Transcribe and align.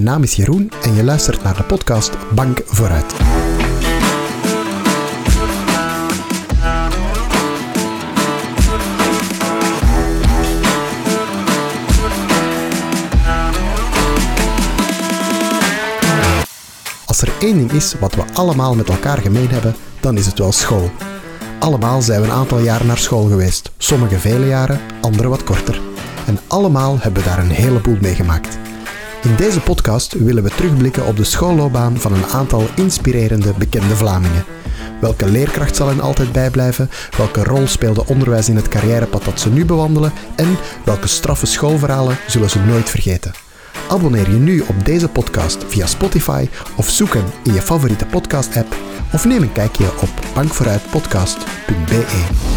naam 0.00 0.22
is 0.22 0.34
Jeroen 0.34 0.70
en 0.82 0.94
je 0.94 1.04
luistert 1.04 1.42
naar 1.42 1.56
de 1.56 1.62
podcast 1.62 2.10
Bank 2.34 2.62
Vooruit. 2.66 3.14
Als 17.06 17.20
er 17.20 17.32
één 17.40 17.56
ding 17.56 17.72
is 17.72 17.94
wat 18.00 18.14
we 18.14 18.22
allemaal 18.32 18.74
met 18.74 18.88
elkaar 18.88 19.18
gemeen 19.18 19.48
hebben, 19.48 19.74
dan 20.00 20.16
is 20.16 20.26
het 20.26 20.38
wel 20.38 20.52
school. 20.52 20.90
Allemaal 21.58 22.02
zijn 22.02 22.20
we 22.20 22.26
een 22.26 22.32
aantal 22.32 22.58
jaren 22.58 22.86
naar 22.86 22.98
school 22.98 23.28
geweest. 23.28 23.70
Sommige 23.78 24.18
vele 24.18 24.46
jaren, 24.46 24.80
andere 25.00 25.28
wat 25.28 25.44
korter. 25.44 25.80
En 26.26 26.38
allemaal 26.46 26.98
hebben 27.00 27.22
we 27.22 27.28
daar 27.28 27.38
een 27.38 27.50
heleboel 27.50 27.96
meegemaakt. 28.00 28.63
In 29.24 29.36
deze 29.36 29.60
podcast 29.60 30.12
willen 30.12 30.42
we 30.42 30.50
terugblikken 30.50 31.06
op 31.06 31.16
de 31.16 31.24
schoolloopbaan 31.24 31.96
van 31.96 32.12
een 32.12 32.26
aantal 32.26 32.66
inspirerende 32.76 33.52
bekende 33.58 33.96
Vlamingen. 33.96 34.44
Welke 35.00 35.28
leerkracht 35.28 35.76
zal 35.76 35.88
hen 35.88 36.00
altijd 36.00 36.32
bijblijven? 36.32 36.90
Welke 37.16 37.44
rol 37.44 37.66
speelde 37.66 38.06
onderwijs 38.06 38.48
in 38.48 38.56
het 38.56 38.68
carrièrepad 38.68 39.24
dat 39.24 39.40
ze 39.40 39.50
nu 39.50 39.64
bewandelen? 39.64 40.12
En 40.36 40.56
welke 40.84 41.08
straffe 41.08 41.46
schoolverhalen 41.46 42.16
zullen 42.26 42.50
ze 42.50 42.58
nooit 42.58 42.90
vergeten? 42.90 43.32
Abonneer 43.88 44.30
je 44.30 44.36
nu 44.36 44.60
op 44.60 44.84
deze 44.84 45.08
podcast 45.08 45.64
via 45.68 45.86
Spotify 45.86 46.48
of 46.76 46.90
zoek 46.90 47.14
hem 47.14 47.26
in 47.44 47.52
je 47.52 47.62
favoriete 47.62 48.06
podcast-app 48.06 48.76
of 49.12 49.24
neem 49.24 49.42
een 49.42 49.52
kijkje 49.52 49.86
op 50.00 50.10
bankvooruitpodcast.be. 50.34 52.53